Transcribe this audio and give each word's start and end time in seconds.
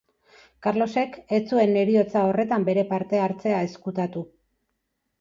Karlosek 0.67 1.19
ez 1.39 1.41
zuen 1.53 1.77
heriotza 1.83 2.25
horretan 2.31 2.67
bere 2.73 2.87
parte-hartzea 2.97 3.63
ezkutatu. 3.71 4.29